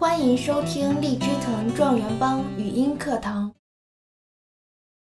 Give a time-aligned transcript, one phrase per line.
[0.00, 3.54] 欢迎收听荔枝藤状元帮语音课堂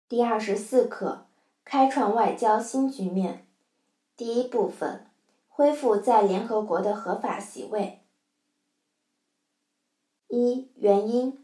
[0.08, 1.26] 第二十四课：
[1.64, 3.48] 开创外交新局面。
[4.16, 5.08] 第一部分：
[5.50, 8.04] 恢复在联合国的合法席位。
[10.28, 11.44] 一、原因：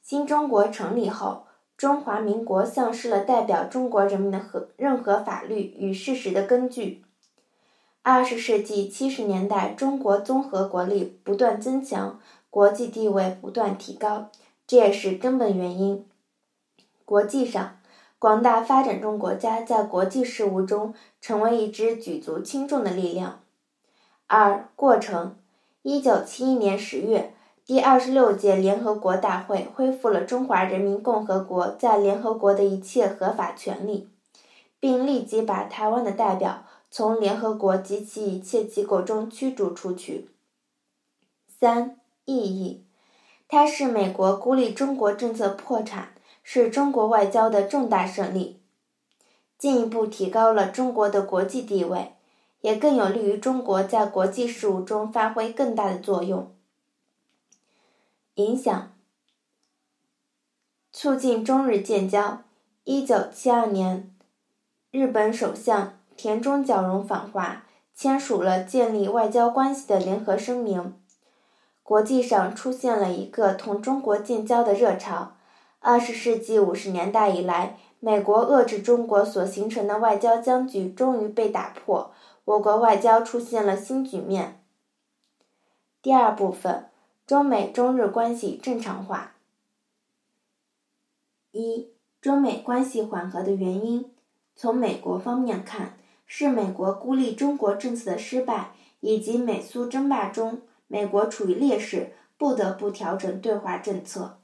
[0.00, 7.02] 新中国成立后，中华民国丧失了代表中国人民的和任何法律与事实的根据。
[8.06, 12.20] 二十世纪七十年代，中国综合国力不断增强。
[12.54, 14.30] 国际地位不断提高，
[14.64, 16.06] 这也是根本原因。
[17.04, 17.80] 国际上，
[18.20, 23.40] 广大发展中国家在国际事务中成为一支举足轻重的力量。
[24.28, 25.34] 二、过程：
[25.82, 27.34] 一九七一年十月，
[27.66, 34.08] 第二十六届联合国大会恢复了中华人民共和国在联合国的一切合法权利，
[34.78, 40.28] 并立即把台湾的代表从联合国及其一切机构中驱逐出去。
[41.48, 41.98] 三。
[42.24, 42.84] 意义，
[43.48, 48.60] 它是美国孤立中国政策破产，是中国外交的重大胜利，
[49.58, 52.14] 进一步提高了中国的国际地位，
[52.62, 56.54] 也更有利于中国在国际事务中发挥更大的作用。
[58.36, 58.92] 影响，
[60.92, 62.42] 促进中日建交。
[62.84, 64.10] 一九七二年，
[64.90, 67.64] 日本首相田中角荣访华，
[67.94, 70.94] 签署了建立外交关系的联合声明。
[71.84, 75.36] 国际上出现了一个同中国建交的热潮。
[75.80, 82.10] 二十世纪五十年代以来，美国遏制中国所形成的外交僵局终于被打破，
[82.46, 84.62] 我国外交出现了新局面。
[86.00, 86.88] 第二部分，
[87.26, 89.34] 中美中日关系正常化。
[91.52, 91.90] 一、
[92.22, 94.10] 中美关系缓和的原因，
[94.56, 100.62] 从美国方面看，是美国孤立中国政策的失败，以及美苏争霸中。
[100.86, 104.38] 美国处于劣势，不得不调整对华政策。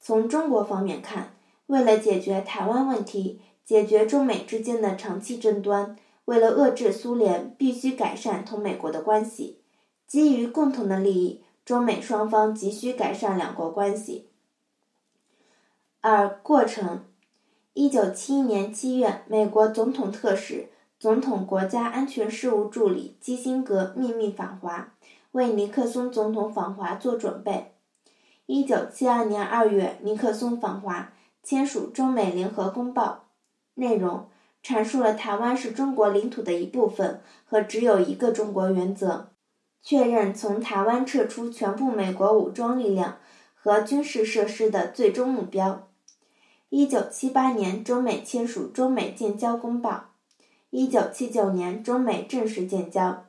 [0.00, 1.34] 从中国方面看，
[1.66, 9.60] 为了解决台湾问题，解决中美之间的长期争端，为了遏制苏联，必须改善同美国的关系。
[10.06, 14.28] 基于共同的利益，中美双方急需改善两国关系。
[16.00, 17.04] 二、过程：
[17.74, 20.68] 一九七一年七月，美国总统特使、
[20.98, 24.92] 总统国家安全事务助理基辛格秘密访华。
[25.32, 27.72] 为尼克松总统访华做准备。
[28.46, 31.12] 一九七二年二月，尼克松访华，
[31.42, 33.24] 签署中美联合公报，
[33.74, 34.28] 内容
[34.62, 39.30] 阐述了台湾是中国领土的一部分和只有一个中国原则，
[39.82, 43.16] 确认从台湾撤出全部美国武装力量
[43.54, 45.88] 和军事设施的最终目标。
[46.68, 50.10] 一九七八年，中美签署中美建交公报。
[50.68, 53.24] 一九七九年，中美正式建交。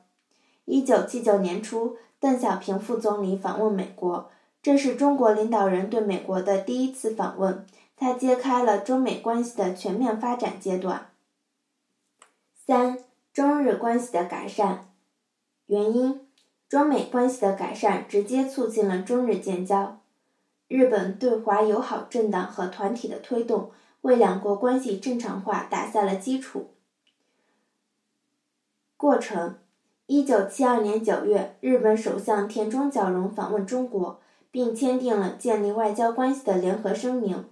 [0.66, 4.30] 一九七九年初，邓小平副总理访问美国，
[4.62, 7.66] 这是中国领导人对美国的第一次访问，
[7.96, 11.10] 他揭开了中美关系的全面发展阶段。
[12.54, 12.98] 三、
[13.34, 14.88] 中日关系的改善
[15.66, 16.26] 原因：
[16.66, 20.00] 中美关系的改善直接促进了中日建交，
[20.66, 23.70] 日本对华友好政党和团体的推动，
[24.00, 26.70] 为两国关系正常化打下了基础。
[28.96, 29.58] 过程。
[30.06, 34.20] 一九七二年九月，日本首相田中角荣访问中国，
[34.50, 37.46] 并签订了建立外交关系的联合声明。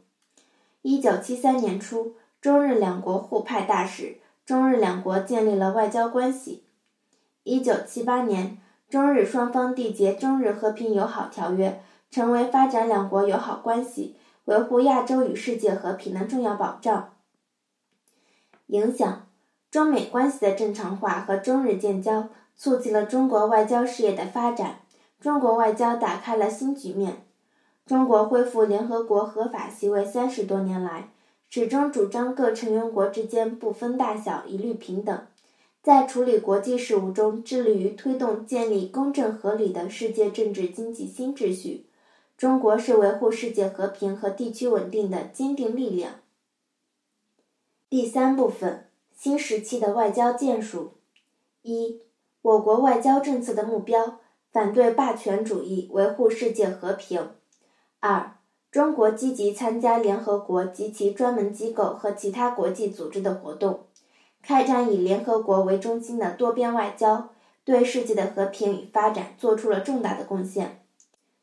[0.82, 2.12] 一九七三年初，
[2.42, 6.62] 中日两国互派大使，中日两国建立了外交关系。
[7.42, 8.58] 一九七八年，
[8.90, 11.70] 中日双方缔结《中日和平友好条约》，
[12.14, 17.14] 成为发展两国友好关系、维护亚洲与世界和平的重要保障。
[18.66, 19.26] 影响：
[19.70, 22.28] 中美关系的正常化和中日建交。
[22.56, 24.80] 促进了中国外交事业的发展，
[25.20, 27.24] 中国外交打开了新局面。
[27.84, 31.10] 中国恢复联合国合法席位三十多年来，
[31.48, 35.26] 始终主张各成员国之间不分大小，一律平等，
[35.82, 41.86] 在处理国际事务中致力于推动建立公正合理的世界政治经济新秩序。
[42.38, 46.14] 中国是维护世界和平和地区稳定的坚定力量。
[47.88, 50.92] 第三部分：新时期的外交建树。
[51.62, 52.00] 一。
[52.42, 54.18] 我国外交政策的目标：
[54.50, 57.30] 反对霸权主义，维护世界和平。
[58.00, 58.36] 二、
[58.70, 63.84] 中国积极参加联合国及其专门机构和其他国际组织的活动，
[64.42, 67.30] 开展以联合国为中心的多边外交，
[67.64, 70.84] 对世界的和平与发展做出了重大的贡献。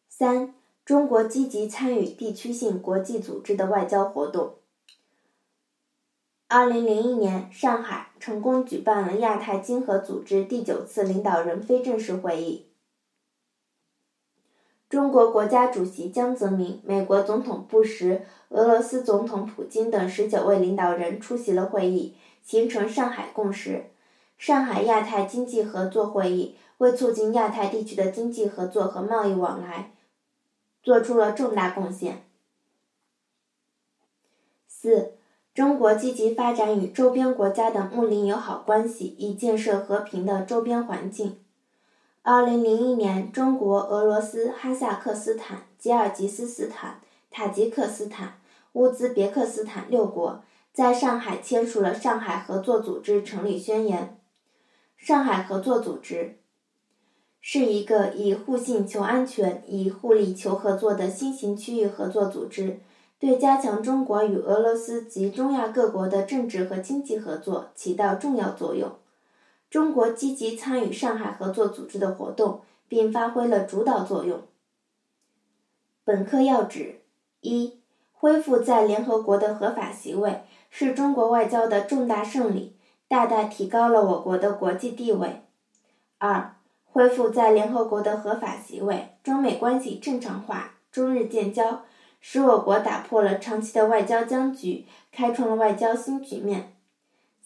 [0.09, 0.53] 三、
[0.83, 4.55] 中国积极参与地区性国际组织的外交活动。
[6.51, 12.65] 二零零一年，上海成功举办了亚太经合组织第九次领导人非正式会议。
[14.89, 23.91] 中国国家主席江泽民、美国总统布什、俄罗斯总统普京等十九位领导人出席了会议，形成上海共识。
[24.39, 29.91] 上海亚太经济合作会议为促进亚太地区的经济合作和贸易往来
[30.81, 32.23] 做出了重大贡献。
[34.67, 35.11] 四、
[35.53, 41.39] 中国积极发展与周边国家的睦邻友好关系，以建设和平的周边环境。
[42.21, 47.01] 二零零一年，中国、俄罗斯、哈萨克斯坦、吉尔吉斯斯坦、
[47.31, 48.39] 塔吉克斯坦、
[48.73, 54.17] 乌兹别克斯坦六国在上海签署了《上海合作组织成立宣言》。
[55.05, 56.39] 上海合作组织
[57.41, 62.81] 是一个以互信求安全、以互利求合作的新型区域合作组织，
[63.19, 68.93] 对加强中国与俄罗斯及中亚各国的政治和经济合作起到重要作用。
[69.69, 74.41] 中国积极参与上海合作组织的活动，并发挥了主导作用。
[76.03, 77.01] 本课要旨：
[77.41, 77.77] 一、
[78.13, 82.75] 恢复在联合国的合法席位，是中国外交的重大胜利，
[83.07, 85.43] 大大提高了我国的国际地位。
[86.17, 86.55] 二、
[86.85, 91.83] 恢复在联合国的合法席位，中美关系正常化，中日建交，
[92.19, 96.73] 使我国打破了长期的外交僵局，开创了外交新局面。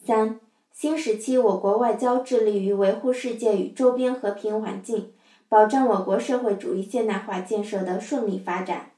[0.04, 0.40] 三。
[0.76, 5.12] 新时期，我国外交致力于维护世界与周边和平环境，
[5.48, 8.90] 保障我国社会主义现代化建设的顺利发展。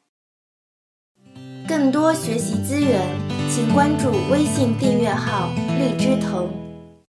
[1.69, 3.02] 更多学习资源，
[3.50, 6.49] 请关注微信订阅号“荔枝藤”。